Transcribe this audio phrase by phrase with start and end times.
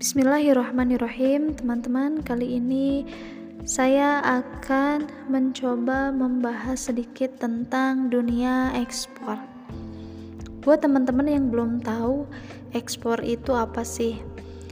[0.00, 2.24] Bismillahirrahmanirrahim, teman-teman.
[2.24, 3.04] Kali ini
[3.68, 9.36] saya akan mencoba membahas sedikit tentang dunia ekspor.
[10.64, 12.24] Buat teman-teman yang belum tahu,
[12.72, 14.16] ekspor itu apa sih?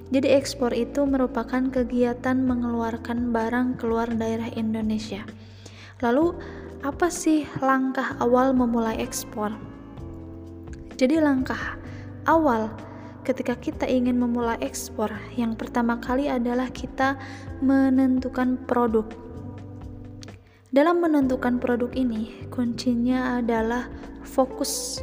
[0.09, 5.29] Jadi ekspor itu merupakan kegiatan mengeluarkan barang keluar daerah Indonesia.
[6.01, 6.41] Lalu
[6.81, 9.53] apa sih langkah awal memulai ekspor?
[10.97, 11.77] Jadi langkah
[12.24, 12.73] awal
[13.25, 17.19] ketika kita ingin memulai ekspor, yang pertama kali adalah kita
[17.63, 19.07] menentukan produk.
[20.69, 23.89] Dalam menentukan produk ini, kuncinya adalah
[24.21, 25.01] fokus.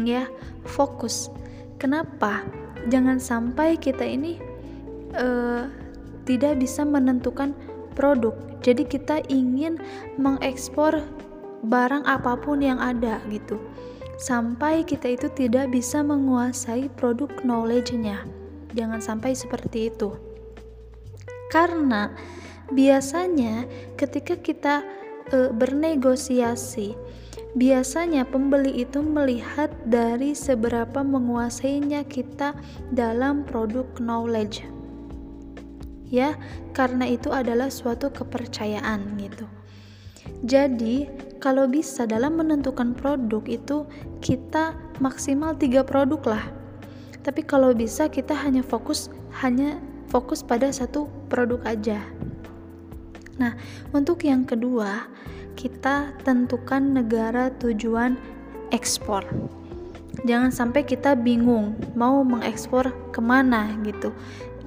[0.00, 0.26] Ya,
[0.64, 1.28] fokus.
[1.76, 2.42] Kenapa?
[2.88, 4.40] Jangan sampai kita ini
[5.14, 5.68] uh,
[6.24, 7.52] tidak bisa menentukan
[7.92, 8.32] produk.
[8.64, 9.76] Jadi kita ingin
[10.16, 11.04] mengekspor
[11.62, 13.60] barang apa pun yang ada gitu
[14.22, 18.22] sampai kita itu tidak bisa menguasai produk knowledge-nya.
[18.70, 20.14] Jangan sampai seperti itu.
[21.50, 22.14] Karena
[22.70, 23.66] biasanya
[23.98, 24.86] ketika kita
[25.34, 26.94] e, bernegosiasi,
[27.58, 32.54] biasanya pembeli itu melihat dari seberapa menguasainya kita
[32.94, 34.62] dalam produk knowledge.
[36.12, 36.38] Ya,
[36.76, 39.48] karena itu adalah suatu kepercayaan gitu.
[40.42, 41.06] Jadi,
[41.42, 43.82] kalau bisa dalam menentukan produk itu
[44.22, 46.44] kita maksimal tiga produk lah.
[47.22, 49.10] Tapi kalau bisa kita hanya fokus
[49.42, 49.78] hanya
[50.10, 51.98] fokus pada satu produk aja.
[53.38, 53.58] Nah,
[53.90, 55.10] untuk yang kedua,
[55.58, 58.14] kita tentukan negara tujuan
[58.70, 59.26] ekspor.
[60.22, 64.14] Jangan sampai kita bingung mau mengekspor ke mana gitu.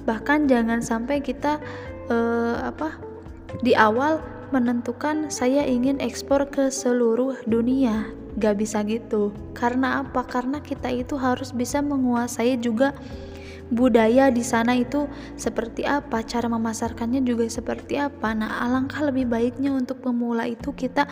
[0.04, 1.56] Bahkan jangan sampai kita
[2.12, 2.98] uh, apa
[3.64, 4.20] di awal
[4.54, 8.10] menentukan saya ingin ekspor ke seluruh dunia.
[8.36, 9.32] Gak bisa gitu.
[9.56, 10.26] Karena apa?
[10.26, 12.92] Karena kita itu harus bisa menguasai juga
[13.72, 18.30] budaya di sana itu seperti apa, cara memasarkannya juga seperti apa.
[18.36, 21.10] Nah, alangkah lebih baiknya untuk pemula itu kita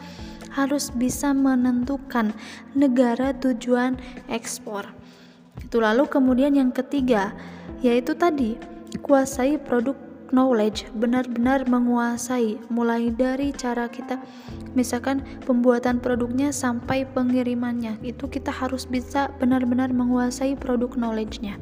[0.55, 2.31] harus bisa menentukan
[2.79, 3.99] negara tujuan
[4.31, 4.87] ekspor.
[5.59, 7.35] Itu lalu kemudian yang ketiga
[7.83, 8.57] yaitu tadi
[9.03, 9.99] kuasai produk
[10.35, 14.19] knowledge benar-benar menguasai mulai dari cara kita
[14.75, 21.55] misalkan pembuatan produknya sampai pengirimannya itu kita harus bisa benar-benar menguasai produk knowledge-nya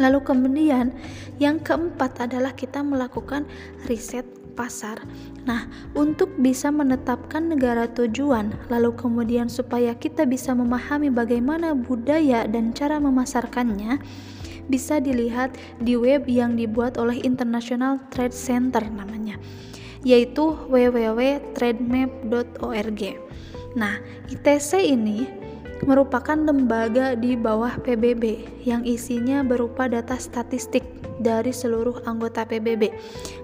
[0.00, 0.96] lalu kemudian
[1.36, 3.44] yang keempat adalah kita melakukan
[3.84, 4.24] riset
[4.56, 5.04] pasar.
[5.44, 12.72] Nah, untuk bisa menetapkan negara tujuan, lalu kemudian supaya kita bisa memahami bagaimana budaya dan
[12.72, 14.00] cara memasarkannya,
[14.66, 19.38] bisa dilihat di web yang dibuat oleh International Trade Center namanya
[20.06, 23.02] yaitu www.trademap.org.
[23.74, 23.98] Nah,
[24.30, 25.26] ITC ini
[25.82, 30.86] merupakan lembaga di bawah PBB yang isinya berupa data statistik
[31.20, 32.88] dari seluruh anggota PBB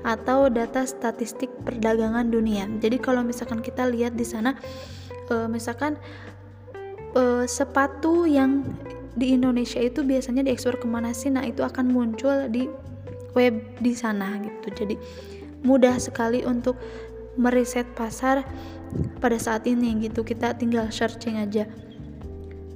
[0.06, 2.70] atau data statistik perdagangan dunia.
[2.80, 4.56] Jadi kalau misalkan kita lihat di sana
[5.28, 5.98] uh, misalkan
[7.18, 8.64] uh, sepatu yang
[9.12, 11.28] di Indonesia itu biasanya diekspor ke mana sih?
[11.28, 12.68] Nah itu akan muncul di
[13.36, 14.72] web di sana gitu.
[14.72, 14.96] Jadi
[15.64, 16.76] mudah sekali untuk
[17.36, 18.44] meriset pasar
[19.20, 20.24] pada saat ini gitu.
[20.24, 21.68] Kita tinggal searching aja.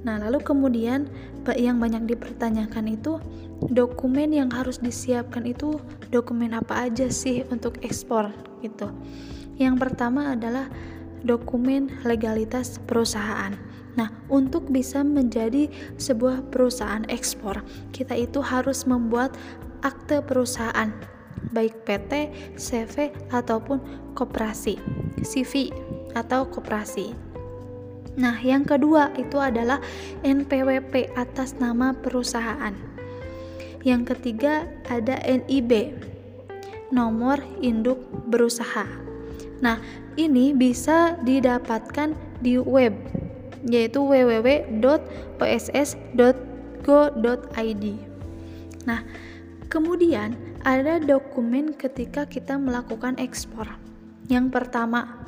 [0.05, 1.09] Nah lalu kemudian
[1.57, 3.23] yang banyak dipertanyakan itu
[3.71, 5.79] dokumen yang harus disiapkan itu
[6.11, 8.29] dokumen apa aja sih untuk ekspor
[8.61, 8.91] gitu?
[9.57, 10.69] Yang pertama adalah
[11.25, 13.57] dokumen legalitas perusahaan
[13.97, 19.33] Nah, untuk bisa menjadi sebuah perusahaan ekspor, kita itu harus membuat
[19.81, 20.93] akte perusahaan,
[21.49, 23.81] baik PT, CV, ataupun
[24.13, 24.77] koperasi,
[25.25, 25.73] CV
[26.13, 27.17] atau koperasi.
[28.17, 29.81] Nah, yang kedua itu adalah
[30.21, 32.73] NPWP atas nama perusahaan.
[33.85, 35.93] Yang ketiga ada NIB,
[36.89, 38.85] nomor induk berusaha.
[39.61, 39.77] Nah,
[40.17, 42.93] ini bisa didapatkan di web
[43.65, 44.85] yaitu www.oss.go.id.
[48.87, 49.01] Nah,
[49.67, 53.67] kemudian ada dokumen ketika kita melakukan ekspor.
[54.27, 55.27] Yang pertama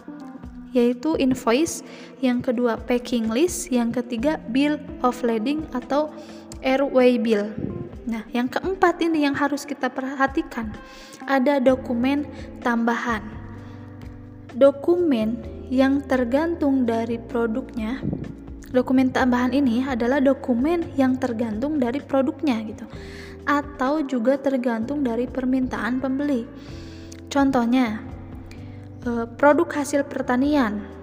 [0.70, 1.82] yaitu invoice,
[2.22, 6.14] yang kedua packing list, yang ketiga bill of lading atau
[6.62, 7.50] airway bill.
[8.10, 10.74] Nah, yang keempat ini yang harus kita perhatikan,
[11.26, 12.26] ada dokumen
[12.62, 13.22] tambahan.
[14.54, 15.38] Dokumen
[15.70, 18.02] yang tergantung dari produknya
[18.74, 22.86] dokumen tambahan ini adalah dokumen yang tergantung dari produknya gitu
[23.46, 26.50] atau juga tergantung dari permintaan pembeli
[27.30, 28.02] contohnya
[29.06, 31.00] eh, produk hasil pertanian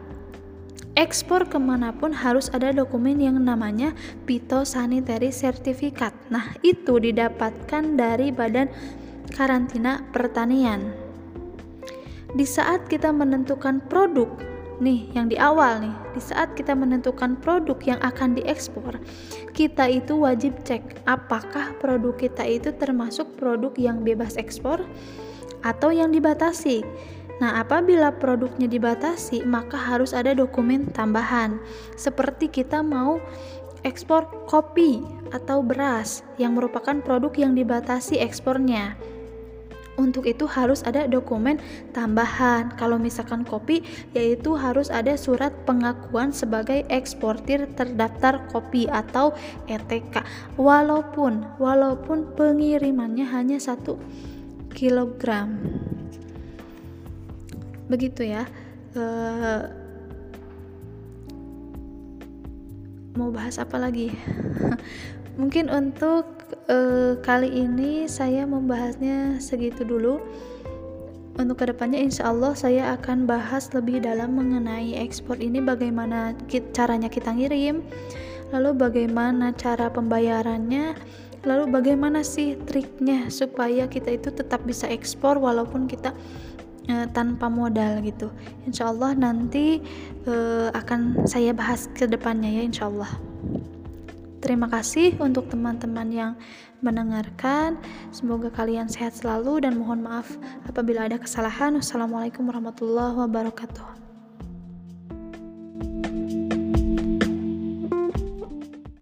[0.97, 3.93] ekspor ke mana pun harus ada dokumen yang namanya
[4.25, 6.17] Phytosanitary Certificate.
[6.33, 8.73] Nah, itu didapatkan dari Badan
[9.37, 10.89] Karantina Pertanian.
[12.33, 17.77] Di saat kita menentukan produk, nih yang di awal nih, di saat kita menentukan produk
[17.85, 19.01] yang akan diekspor,
[19.57, 24.85] kita itu wajib cek apakah produk kita itu termasuk produk yang bebas ekspor
[25.65, 26.85] atau yang dibatasi.
[27.37, 31.61] Nah, apabila produknya dibatasi, maka harus ada dokumen tambahan.
[31.93, 33.21] Seperti kita mau
[33.85, 35.05] ekspor kopi
[35.37, 38.97] atau beras yang merupakan produk yang dibatasi ekspornya.
[39.97, 41.57] Untuk itu harus ada dokumen
[41.97, 42.77] tambahan.
[42.77, 43.81] Kalau misalkan kopi,
[44.13, 49.33] yaitu harus ada surat pengakuan sebagai eksportir terdaftar kopi atau
[49.67, 50.21] ETK.
[50.61, 53.97] Walaupun walaupun pengirimannya hanya satu
[54.77, 55.57] kilogram
[57.89, 58.45] begitu ya
[58.99, 59.63] uh,
[63.17, 64.13] mau bahas apa lagi
[65.41, 66.36] mungkin untuk
[66.71, 70.23] uh, kali ini saya membahasnya segitu dulu
[71.37, 76.33] untuk ke depannya insya Allah saya akan bahas lebih dalam mengenai ekspor ini bagaimana
[76.73, 77.85] caranya kita ngirim
[78.55, 80.97] lalu bagaimana cara pembayarannya
[81.47, 86.11] lalu bagaimana sih triknya supaya kita itu tetap bisa ekspor walaupun kita
[86.91, 88.35] uh, tanpa modal gitu.
[88.67, 89.79] Insya Allah nanti
[90.27, 93.11] uh, akan saya bahas ke depannya ya Insya Allah.
[94.47, 96.33] Terima kasih untuk teman-teman yang
[96.79, 97.83] mendengarkan.
[98.15, 100.39] Semoga kalian sehat selalu dan mohon maaf
[100.71, 101.75] apabila ada kesalahan.
[101.75, 104.06] Wassalamualaikum warahmatullahi wabarakatuh.